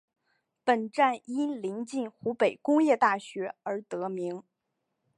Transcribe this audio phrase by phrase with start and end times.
[0.63, 4.41] 本站因临近湖北工业大学而得名。